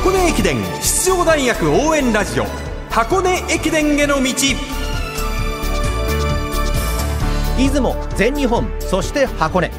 [0.00, 2.46] 箱根駅伝出場大学応援ラジオ。
[2.88, 4.32] 箱根駅伝への道。
[7.58, 9.70] 出雲全日本そして箱根。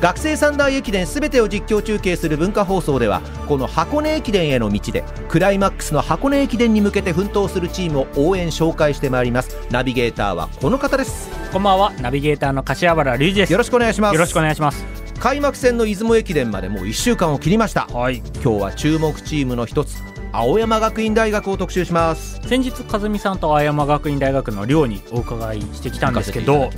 [0.00, 9.56] 学生三大駅伝すべてを実況中継する文化放送ではこの箱根駅伝への道でクライマックスの箱根駅伝に向けて奮闘するチームを応援紹介してまいります。
[9.70, 11.30] ナビゲーターはこの方です。
[11.52, 11.92] こんばんは。
[12.00, 13.52] ナビゲーターの柏原隆二です。
[13.52, 14.14] よろしくお願いします。
[14.14, 17.86] よろしくお願いします開幕戦の出雲駅伝までもう1週間を切りました。
[17.86, 18.18] はい。
[18.42, 20.00] 今日は注目チームの一つ
[20.30, 22.40] 青山学院大学を特集します。
[22.46, 26.70] 先日和美さんと青山学院大学の寮にお伺いしてきたんですけど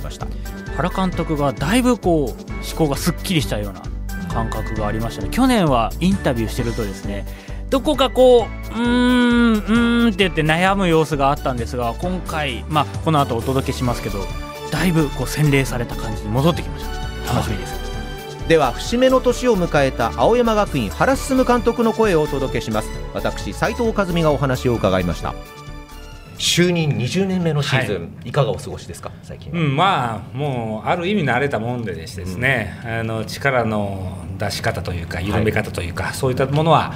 [0.75, 2.37] 原監督がだいぶこう思
[2.75, 3.83] 考がすっきりしたような
[4.33, 5.29] 感覚がありましたね。
[5.29, 7.27] 去年はインタビューしてるとですね
[7.69, 14.19] どこかこううーんうーんって言って悩む様子があったんですが今回まあこの後お届けしますけど
[14.71, 17.33] だいぶこう洗礼された感じに戻ってきました。
[17.33, 17.90] 楽しみです
[18.51, 22.89] では節目の年を迎えた青山学院原進監督の声をお届けします。
[23.13, 25.33] 私斉藤和美がお話を伺いました。
[26.37, 29.09] 就任20年目のシーズン、い、かがお過ごしですか？
[29.23, 36.93] 最近は、うん、まあもうある意味慣れたもんでですですね、あの力の出し方というか緩め方というか、そういったものは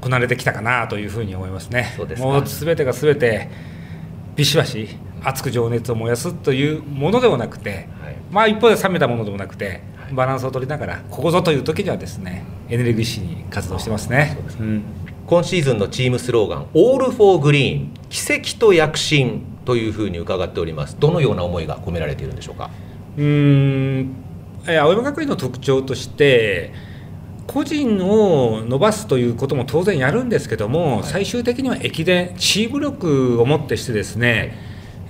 [0.00, 1.94] こなれてきたかなというふうに思いますね。
[1.96, 2.26] そうですか。
[2.26, 3.48] もうすべてがすべて
[4.34, 4.88] ビシバシ
[5.22, 8.16] 熱く情熱を燃やすというものではなくて、はい。
[8.32, 14.38] まあ一方で冷めたものでもなくてバランスを取りながらここぞという時にはですねエネルギッシュに活動してますね。
[14.60, 14.82] うん
[15.26, 20.96] 今シーズンのチームスローガン「All for Green 奇跡と躍進」というふうに伺っております。
[20.98, 22.70] どのような思いが込められているんでしょうか？
[23.18, 24.08] うーん。
[24.66, 26.72] えー青山学院の特徴として
[27.46, 34.56] 個人を伸ばすということも当然やるんですけども、最終的には駅伝チーム力をもってしてですね、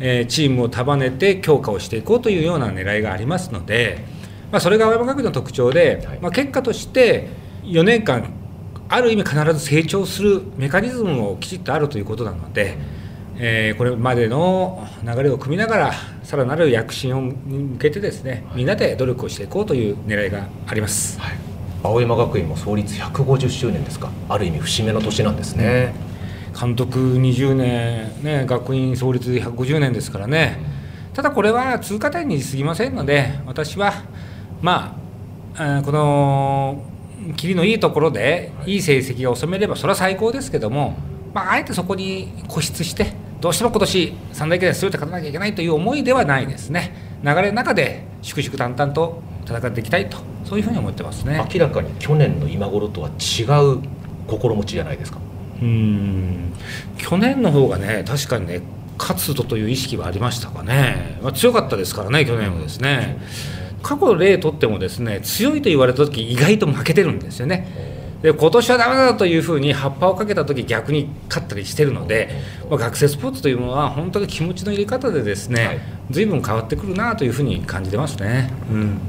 [0.01, 4.05] えーチームを束ねて強化をしていこうというような狙いがありますので、
[4.51, 6.19] まあ、それが青山学院の特徴で、はい。
[6.21, 7.29] まあ、結果として
[7.65, 8.33] 4年間
[8.89, 12.77] ある意味必ず成長するメカニズムもきちっとあるということなので、
[13.37, 15.93] えーこれまでの流れを組みながら
[16.25, 21.21] さらなる躍進をに向けてですねみんなで努力をしていこうという狙いがあります。
[21.83, 24.11] 青山学院も創立150周年ですか。
[24.29, 25.95] ある意味節目の年なんですね、
[26.59, 30.59] 監督20年、ね、学院創立150年ですからね、
[31.15, 33.93] ただこれは通過点に過ぎませんので、私は、
[34.63, 34.97] ま
[35.57, 36.83] あ、この
[37.37, 38.77] 切りのいいところで、い。
[38.77, 40.97] い成績が収めれば、それは最高ですけども、
[41.35, 46.93] まあ、あえてそこに固執して、どうしても今年三大駅伝すべて勝たなきゃいけないという思いではないですね、
[47.23, 51.45] 流れの中で粛々淡々と戦っていきたいと、そういうふうに思ってますね。
[51.53, 53.45] 明らかに去年の今頃とは違
[53.77, 53.81] う
[54.27, 55.19] 心持ちじゃないですか。
[55.61, 56.53] うーん。
[56.97, 58.61] 去年の方がね、確かにね、
[58.99, 63.19] 勝つぞという意識はありましたかね、まあ、強かったですからね、去年はですね、
[63.89, 67.67] 過去の例とっても、ですね強いと言われたとき、意外と負けてるんですよね。
[68.21, 72.29] で今年はだめだというふうに葉っぱをかけたとき逆に勝ったりしてるので、
[72.69, 75.81] まあ、学生スポーツというものは本当に気持ちの入れ方でですね、はい。
[76.11, 78.53] 随分変わってくるなというふうに感じてますね。
[78.71, 79.01] うん。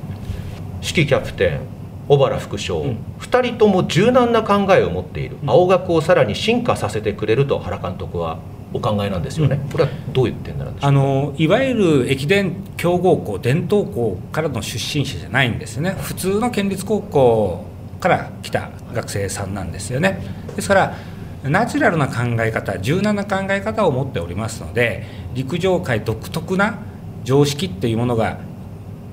[0.81, 1.59] 指揮キャプテン
[2.07, 2.97] 小原副将、うん。
[3.19, 8.39] 2人とも柔軟な考えを持っている、青学をさらに進化させてくれると原監督は
[8.71, 10.89] お考えなんですよね、これはどういう点なんでしょう？
[10.89, 15.91] あのいわゆる駅伝強豪校伝統校からの出身者じゃないんですよね。
[15.99, 17.65] 普通の県立高校
[17.99, 20.21] から来た学生さんなんですよね。
[20.55, 20.95] ですから
[21.43, 26.79] ナチュラルな考え方柔軟な考え方を持っておりますので陸上界独特な
[27.23, 28.39] 常識っていうものが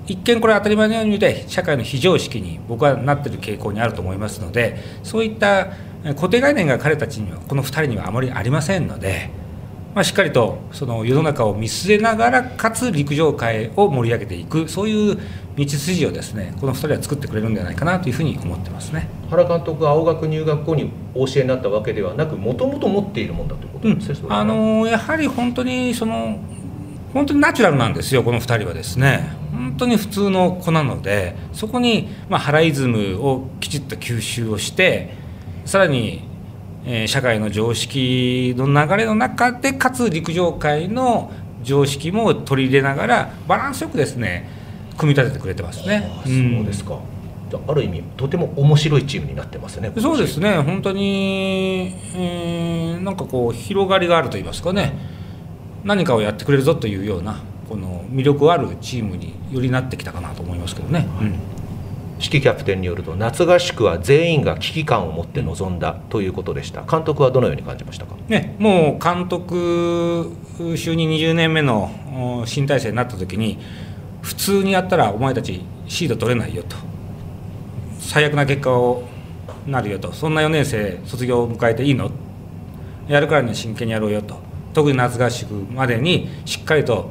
[0.07, 5.69] 一見これ当たり前のように見て社会の非常識に僕はなっている傾向にあると思いますのでそういった
[6.05, 9.31] え固定概念が彼たちにはこの2人にはあまりありませんので、
[9.97, 15.19] まあ、しっかりとその世の中を見据えながらかつ陸上界を盛り上げていくそういう
[15.57, 19.09] 道筋をですねこの2人は作ってくれるんじゃないかなというふうに思ってますね。
[19.31, 24.41] 原監督が青学入学後にお教えになったわけではなくもともと持っているもんだということですね、それは。
[24.41, 26.39] あのやはり本当にその
[27.15, 35.15] 本当にナチュラルなんですよ、この2人はですね、本当に普通の子なので、そこに、まあ、ハライズムをきちっと吸収をして、
[35.65, 36.36] さらに、
[36.87, 41.33] えー社会の常識の流れの中で、かつ陸上界の
[41.65, 44.49] 常識も取り入れながら、バランスよくですね、
[44.97, 46.09] 組み立ててくれてますね。
[46.09, 46.99] あそうですか、
[47.51, 54.93] じゃあある意味とても面白いチームになってますねそうですね、本当に、えーなんかこう、広がりがあると言いますかね、
[55.85, 61.07] 何かをやってくれるぞというような、この魅力あるチームによりなってきたかなと思いますけどね。
[61.21, 61.35] うん
[62.19, 66.83] 指揮キャプテンによると夏合宿は全員が危機感を持って臨んだということでした。
[66.83, 68.17] 監督はどのように感じましたか？
[68.29, 73.59] ね、もう監督就任20年目の新体制になった時に
[74.23, 76.77] 普通にやったらお前たちシード取れないよと。
[78.01, 79.03] 最悪な結果を
[79.67, 80.13] なるよと。
[80.13, 82.11] そんな4年生卒業を迎えていいの？
[83.09, 84.39] やるからには真剣にやろうよと。
[84.73, 87.11] 特に夏合宿までにしっかりと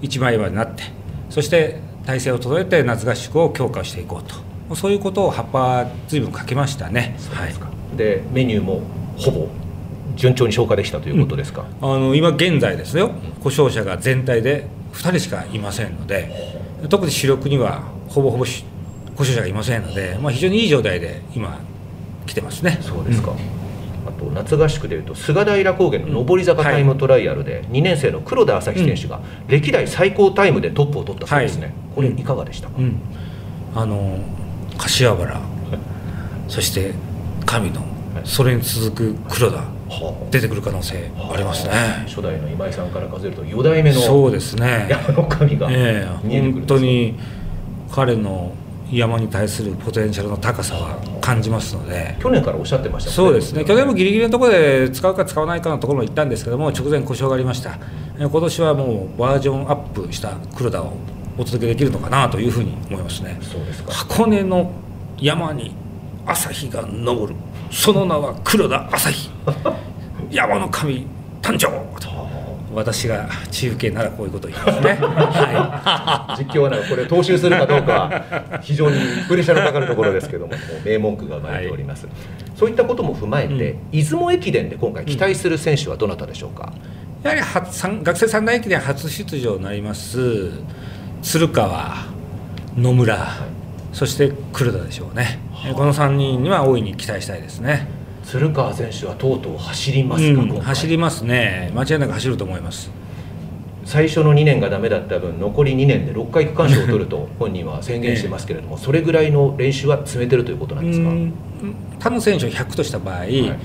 [0.00, 0.84] 一枚岩になって
[1.30, 4.52] そして体制を整えて夏合宿を強化していこうと。
[4.74, 7.16] そういうことを葉っぱずいぶんかけましたね。
[7.32, 7.54] はい、
[7.96, 8.80] でメニューも
[9.16, 9.48] ほぼ
[10.16, 13.10] 順調に消化できたということですか、うん、あの今現在ですよ。
[13.42, 16.58] 故障者が全体で2人しかいませんので
[16.88, 21.60] 特に主力にはほぼほぼ故障者がいませんので、まあ、非常にいい状態で今
[22.26, 22.78] 来てますね。
[22.80, 23.36] そうですか、うん。
[23.36, 23.40] あ
[24.22, 33.00] と夏合宿でいうと菅平高原の上り坂タイムトライアルで2年生の黒田朝日選手が歴代最高タイムでトップを取ったそうですね、はい、これいかがでしたか、うん、
[33.74, 34.18] あの
[34.78, 35.40] 柏原
[36.48, 36.94] そして
[37.46, 37.82] 神野
[38.24, 39.64] それに続く黒田
[40.30, 41.36] 出てくる可能性あ。
[41.36, 41.72] りますね、
[42.06, 44.86] 初代の今井さんから数えると4代目のそうですね。
[44.88, 47.18] 山の神が見ええー、本当に
[47.90, 48.52] 彼の
[48.92, 52.16] 山に対するポテンシャルの高さは感じますので。
[52.20, 53.64] 去年からおっしゃってました、ね、そうですね。
[53.64, 57.78] 去年もギリギリのところで使うか使わないかのところも行ったんですけども直前故障がありました。
[58.18, 60.92] 今年はもうバージョンアップした黒田を
[61.38, 63.38] お届けできるのかなというふうに思いますね。
[63.40, 63.92] そうですか。
[63.92, 64.70] 箱根の
[65.18, 65.74] 山に
[66.26, 67.34] 朝日が昇る。
[67.70, 69.30] その名は黒田朝日。
[70.30, 71.06] 山の神
[71.40, 71.68] 誕生
[72.74, 78.98] 私が中継ならこういうこと言いますね、 はい、実況はこれ踏襲するかどうかは非常に
[79.28, 82.14] プレッシャーのかかるところですけどももう名文句が生まれております、はい、
[82.56, 86.72] そういったことも踏まえて、うん、出雲駅伝で今回期待する選手はどなたでしょうか、
[87.22, 87.42] やはり
[88.02, 90.50] 学生三大駅伝初出場になります
[91.22, 91.96] 鶴川
[92.76, 93.26] 野村、はい、
[93.92, 95.38] そして黒田でしょうね、
[95.74, 98.01] この3人には大いに期待したいですね。
[98.24, 101.70] 鶴川選手はとうとう走りますか、うん、走りますね。
[101.74, 102.90] 間違いなく走ると思います。
[103.84, 111.10] 最初の2年がダメだった分残り2年で6回区間賞を取ると本人は宣言してますけれども、それぐらいの練習は詰めてるということなんですか？
[111.98, 113.58] 他の選手を100とした場合、はい、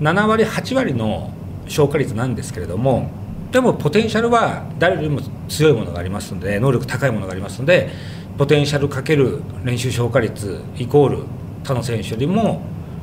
[0.00, 1.30] 7割8割の
[1.66, 3.10] 消化率なんですけれども
[3.52, 7.90] でもポテンシャルは誰よりも強いものがありますので能力高いものがありますので
[8.36, 11.24] ポテンシャルかける練習消化率イコール
[11.62, 12.62] 他の選手よりも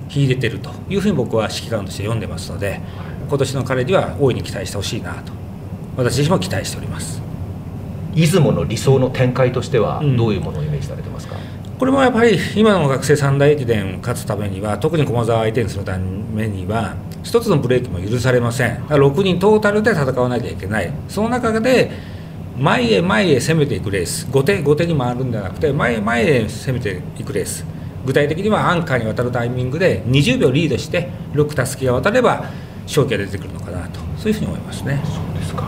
[0.10, 2.82] 秀でてるというふうに僕は指揮官として読んでますので
[3.28, 5.32] 今年の彼には大いに期待してほしいなと
[5.96, 7.22] 私自身も期待しております。
[8.14, 18.84] 出雲の理想の展開としてはどういうものをイメージされてますか、うん、これもやっぱり今の学生三大駅伝勝つためには特に駒澤相手にするためには一つのブレーキも許されません。
[18.88, 20.92] 6人トータルで戦わなきゃいけない。
[21.08, 21.92] その中で
[22.58, 24.28] 前へ前へ攻めていくレース。
[24.30, 27.64] 後手後手に回るんじゃなくて前へ前へ攻めていくレース
[28.06, 32.46] 具体的にはアンカーに渡るタイミングで20秒リードして6たすきが渡れば
[32.84, 34.00] 勝機が出てくるのかなと。
[34.18, 35.02] そういうふうに思いますね。
[35.06, 35.68] そうですか。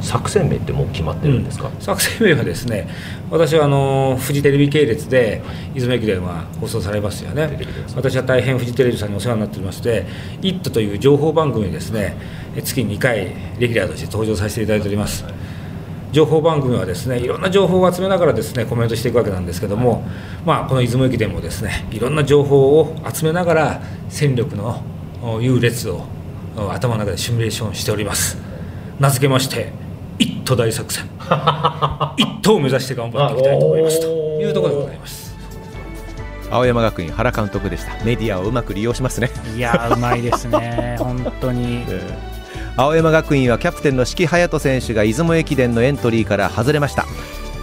[0.00, 2.86] 作戦名ってもう決まってるんですか、うん、作戦名はですね
[3.30, 5.42] 私はあのフジテレビ系列で
[5.72, 7.48] 出雲駅伝は放送されますよね。
[7.96, 10.04] 私は大変フジテレビさんにお世話になっておりまして
[10.42, 12.16] 「イット!」という情報番組にですね
[12.62, 15.53] 月2回レギュラーとして登場させていただいております、はい
[16.14, 20.06] 情報番組はですねいろんな情報を集めながらですねコメントしていくわけなんですけども、
[20.46, 24.80] まあ、この出雲駅伝もですねいろんな情報を集めながら戦力の
[25.40, 26.06] 優劣を
[26.56, 28.38] 頭の中でシミュレーションしております。
[29.00, 29.72] 名付けまして
[30.20, 31.04] 一都大作戦。
[32.16, 34.06] 一都を目指して頑張っていきたいと思いますと。
[34.06, 35.34] いうところでございます。
[36.50, 38.04] 青山学院原監督でした。
[38.04, 39.30] メディアをうまく利用しますね。
[39.56, 40.96] いやうまいですね。
[41.00, 41.84] 本当に、
[42.76, 47.06] 青山学院はキャプテンの四季隼人選手が出雲駅伝のエントリーから外れました。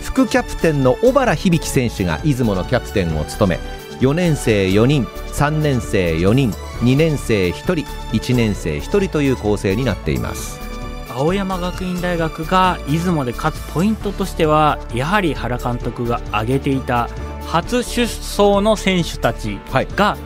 [0.02, 3.60] 副キャプテンの小原響選手が出雲のキャプテンを務め
[4.00, 7.74] 4年生4人3年生4人2年生1人
[8.16, 10.62] 1年生1人という構成になっています。
[11.10, 17.10] 青山学院大学が出雲で勝つポイントとしてはやはり原監督が挙げていた
[17.48, 19.60] 初出走の選手たち
[19.98, 20.18] が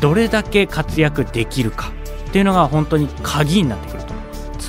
[0.00, 1.92] どれだけ活躍できるか
[2.28, 3.99] っていうのが本当に鍵になってくる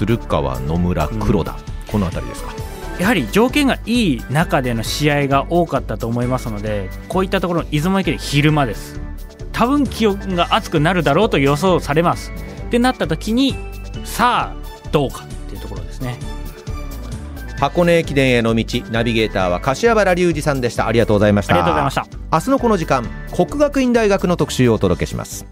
[0.01, 1.58] 鶴川野村黒田、うん、
[1.91, 2.53] この辺りですか？
[3.00, 9.00] やはり条件がいい中での試合が多かったと思いますのでこういったところの出雲駅伝昼間です。
[9.51, 12.31] 多分気温が暑くなるだろうと予想されます。
[12.31, 13.53] ってなった時に
[14.03, 16.17] さあどうかっていうところですね。
[17.60, 20.88] 箱根駅伝への道ナビゲーターは柏原隆二さんでした。
[20.88, 21.53] ありがとうございました。
[21.53, 22.08] ありがとうございました。
[22.31, 25.46] 明日のこの時間国学院大学の特集をお届けします